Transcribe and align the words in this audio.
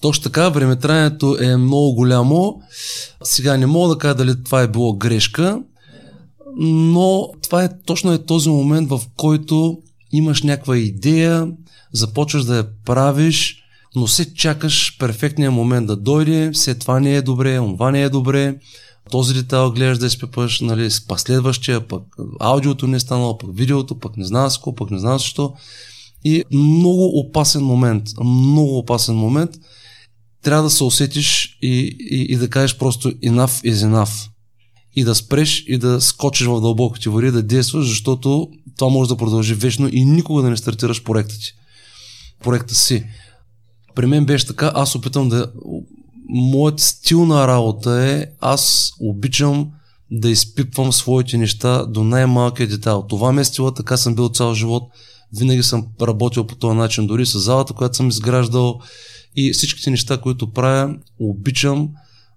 Точно 0.00 0.22
така, 0.22 0.48
времетраенето 0.48 1.36
е 1.40 1.56
много 1.56 1.94
голямо. 1.94 2.60
Сега 3.22 3.56
не 3.56 3.66
мога 3.66 3.94
да 3.94 3.98
кажа 3.98 4.14
дали 4.14 4.44
това 4.44 4.62
е 4.62 4.68
било 4.68 4.92
грешка, 4.92 5.62
но 6.56 7.28
това 7.42 7.64
е 7.64 7.78
точно 7.86 8.12
е 8.12 8.24
този 8.24 8.48
момент, 8.48 8.88
в 8.88 9.00
който 9.16 9.78
имаш 10.12 10.42
някаква 10.42 10.76
идея, 10.76 11.48
започваш 11.92 12.44
да 12.44 12.56
я 12.56 12.66
правиш, 12.84 13.56
но 13.96 14.06
се 14.06 14.34
чакаш 14.34 14.96
перфектния 14.98 15.50
момент 15.50 15.86
да 15.86 15.96
дойде, 15.96 16.50
все 16.52 16.74
това 16.74 17.00
не 17.00 17.14
е 17.14 17.22
добре, 17.22 17.56
това 17.56 17.90
не 17.90 18.02
е 18.02 18.08
добре, 18.08 18.56
този 19.10 19.34
детайл 19.34 19.70
гледаш 19.70 19.98
да 19.98 20.06
изпипаш, 20.06 20.60
нали, 20.60 20.88
пак 21.08 21.20
следващия, 21.20 21.88
пък 21.88 22.02
аудиото 22.40 22.86
не 22.86 22.96
е 22.96 23.00
станало, 23.00 23.38
пък 23.38 23.50
видеото, 23.56 23.98
пък 23.98 24.16
не 24.16 24.24
знам 24.24 24.50
какво, 24.50 24.74
пък 24.74 24.90
не 24.90 24.98
знам 24.98 25.18
защо. 25.18 25.52
И 26.24 26.44
много 26.52 27.18
опасен 27.18 27.62
момент, 27.62 28.04
много 28.24 28.78
опасен 28.78 29.14
момент. 29.14 29.50
Трябва 30.42 30.62
да 30.62 30.70
се 30.70 30.84
усетиш 30.84 31.58
и, 31.62 31.96
и, 32.10 32.26
и 32.28 32.36
да 32.36 32.50
кажеш 32.50 32.78
просто 32.78 33.10
enough 33.10 33.72
is 33.72 33.74
enough. 33.74 34.28
И 34.96 35.04
да 35.04 35.14
спреш 35.14 35.64
и 35.66 35.78
да 35.78 36.00
скочиш 36.00 36.46
в 36.46 36.60
дълбоките 36.60 37.08
води, 37.08 37.30
да 37.30 37.42
действаш, 37.42 37.88
защото 37.88 38.48
това 38.78 38.90
може 38.90 39.08
да 39.08 39.16
продължи 39.16 39.54
вечно 39.54 39.88
и 39.92 40.04
никога 40.04 40.42
да 40.42 40.50
не 40.50 40.56
стартираш 40.56 41.02
проекта 41.02 41.34
ти. 41.38 41.52
Проекта 42.44 42.74
си. 42.74 43.04
При 43.94 44.06
мен 44.06 44.24
беше 44.24 44.46
така, 44.46 44.72
аз 44.74 44.94
опитам 44.94 45.28
да 45.28 45.52
моят 46.28 46.80
стил 46.80 47.26
на 47.26 47.48
работа 47.48 48.04
е, 48.04 48.26
аз 48.40 48.92
обичам 49.00 49.70
да 50.10 50.30
изпипвам 50.30 50.92
своите 50.92 51.38
неща 51.38 51.86
до 51.86 52.04
най-малкия 52.04 52.68
детайл. 52.68 53.02
Това 53.08 53.32
ме 53.32 53.40
е 53.40 53.44
стила, 53.44 53.74
така 53.74 53.96
съм 53.96 54.14
бил 54.14 54.28
цял 54.28 54.54
живот. 54.54 54.82
Винаги 55.36 55.62
съм 55.62 55.86
работил 56.02 56.46
по 56.46 56.56
този 56.56 56.76
начин, 56.76 57.06
дори 57.06 57.26
с 57.26 57.38
залата, 57.38 57.74
която 57.74 57.96
съм 57.96 58.08
изграждал 58.08 58.80
и 59.36 59.52
всичките 59.52 59.90
неща, 59.90 60.20
които 60.20 60.52
правя, 60.52 60.96
обичам 61.18 61.88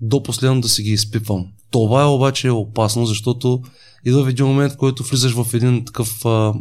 до 0.00 0.22
последно 0.22 0.60
да 0.60 0.68
си 0.68 0.82
ги 0.82 0.90
изпипвам. 0.90 1.46
Това 1.70 2.02
е 2.02 2.06
обаче 2.06 2.50
опасно, 2.50 3.06
защото 3.06 3.62
идва 4.04 4.30
един 4.30 4.46
момент, 4.46 4.72
в 4.72 4.76
който 4.76 5.02
влизаш 5.02 5.32
в 5.32 5.54
един 5.54 5.84
такъв 5.84 6.26
а, 6.26 6.54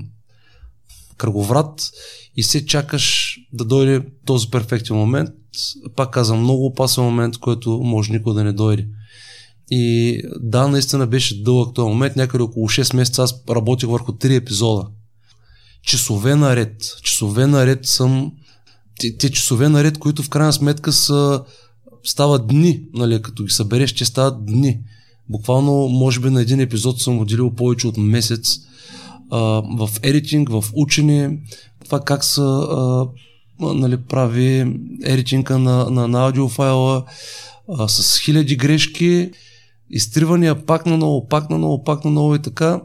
кръговрат 1.17 1.91
и 2.35 2.43
се 2.43 2.65
чакаш 2.65 3.35
да 3.53 3.65
дойде 3.65 4.01
този 4.25 4.49
перфектен 4.49 4.95
момент. 4.95 5.29
Пак 5.95 6.11
казвам, 6.11 6.39
много 6.39 6.65
опасен 6.65 7.03
момент, 7.03 7.37
който 7.37 7.69
може 7.69 8.11
никога 8.11 8.33
да 8.33 8.43
не 8.43 8.53
дойде. 8.53 8.87
И 9.71 10.21
да, 10.39 10.67
наистина 10.67 11.07
беше 11.07 11.43
дълъг 11.43 11.75
този 11.75 11.89
момент. 11.89 12.15
Някъде 12.15 12.43
около 12.43 12.69
6 12.69 12.95
месеца 12.95 13.23
аз 13.23 13.43
работих 13.49 13.89
върху 13.89 14.11
3 14.11 14.35
епизода. 14.35 14.87
Часове 15.83 16.35
наред. 16.35 16.75
Часове 17.03 17.47
наред 17.47 17.85
съм... 17.85 18.31
Те, 18.99 19.17
те 19.17 19.31
часове 19.31 19.69
наред, 19.69 19.97
които 19.97 20.23
в 20.23 20.29
крайна 20.29 20.53
сметка 20.53 20.91
са... 20.91 21.43
стават 22.03 22.47
дни, 22.47 22.81
нали, 22.93 23.21
като 23.21 23.43
ги 23.43 23.53
събереш, 23.53 23.91
че 23.91 24.05
стават 24.05 24.45
дни. 24.45 24.79
Буквално, 25.29 25.87
може 25.87 26.19
би 26.19 26.29
на 26.29 26.41
един 26.41 26.59
епизод 26.59 27.01
съм 27.01 27.19
отделил 27.19 27.51
повече 27.51 27.87
от 27.87 27.97
месец 27.97 28.59
а, 29.29 29.39
в 29.77 29.89
едитинг, 30.03 30.49
в 30.49 30.63
учене, 30.73 31.39
това 31.85 31.99
как 31.99 32.23
се 32.23 32.41
нали, 33.59 33.97
прави 33.97 34.79
едитинга 35.03 35.57
на, 35.57 35.89
на, 35.89 36.07
на 36.07 36.25
аудиофайла 36.25 37.03
а, 37.69 37.87
с 37.87 38.19
хиляди 38.19 38.55
грешки, 38.55 39.31
изтривания 39.89 40.65
пак 40.65 40.85
на 40.85 40.97
ново, 40.97 41.27
пак 41.27 41.49
на 41.49 41.57
ново, 41.57 41.83
пак 41.83 42.05
на 42.05 42.11
ново 42.11 42.35
и 42.35 42.39
така. 42.39 42.81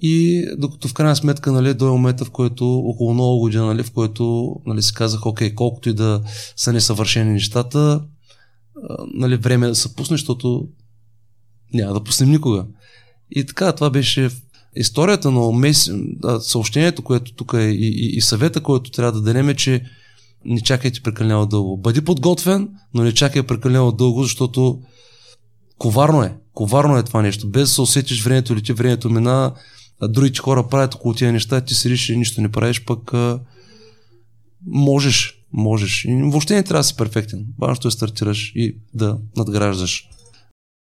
И 0.00 0.46
докато 0.58 0.88
в 0.88 0.94
крайна 0.94 1.16
сметка 1.16 1.52
нали, 1.52 1.74
до 1.74 1.86
момента, 1.86 2.24
в 2.24 2.30
който 2.30 2.74
около 2.74 3.14
много 3.14 3.38
година, 3.38 3.66
нали, 3.66 3.82
в 3.82 3.90
който 3.90 4.54
нали, 4.66 4.82
си 4.82 4.94
казах, 4.94 5.26
окей, 5.26 5.54
колкото 5.54 5.88
и 5.88 5.94
да 5.94 6.22
са 6.56 6.72
несъвършени 6.72 7.32
нещата, 7.32 8.02
нали, 9.14 9.36
време 9.36 9.66
е 9.66 9.68
да 9.68 9.74
се 9.74 9.94
пусне, 9.94 10.14
защото 10.14 10.68
няма 11.74 11.94
да 11.94 12.04
пуснем 12.04 12.30
никога. 12.30 12.66
И 13.30 13.44
така, 13.44 13.72
това 13.72 13.90
беше 13.90 14.30
историята 14.76 15.30
на 15.30 15.52
мес... 15.52 15.90
съобщението, 16.40 17.02
което 17.02 17.34
тук 17.34 17.52
е 17.54 17.62
и, 17.62 17.88
и, 17.88 18.16
и 18.16 18.20
съвета, 18.20 18.60
който 18.60 18.90
трябва 18.90 19.12
да 19.12 19.20
дадем 19.20 19.48
е, 19.48 19.54
че 19.54 19.84
не 20.44 20.60
чакайте 20.60 21.00
прекалено 21.00 21.46
дълго. 21.46 21.76
Бъди 21.76 22.00
подготвен, 22.00 22.68
но 22.94 23.02
не 23.02 23.12
чакай 23.12 23.42
прекалено 23.42 23.92
дълго, 23.92 24.22
защото 24.22 24.80
коварно 25.78 26.22
е. 26.22 26.36
Коварно 26.54 26.96
е 26.96 27.02
това 27.02 27.22
нещо. 27.22 27.48
Без 27.48 27.62
да 27.62 27.74
се 27.74 27.80
усетиш 27.80 28.24
времето 28.24 28.52
или 28.52 28.62
ти 28.62 28.72
времето 28.72 29.10
мина, 29.10 29.54
другите 30.02 30.38
хора 30.38 30.68
правят 30.68 30.94
около 30.94 31.14
тия 31.14 31.32
неща, 31.32 31.60
ти 31.60 31.74
седиш 31.74 32.08
и 32.08 32.16
нищо 32.16 32.40
не 32.40 32.48
правиш, 32.48 32.84
пък 32.84 33.14
а, 33.14 33.40
можеш, 34.66 35.44
можеш. 35.52 36.04
И 36.04 36.22
въобще 36.22 36.54
не 36.54 36.62
трябва 36.62 36.80
да 36.80 36.84
си 36.84 36.96
перфектен. 36.96 37.46
Важното 37.58 37.88
е 37.88 37.90
стартираш 37.90 38.52
и 38.54 38.76
да 38.94 39.18
надграждаш. 39.36 40.08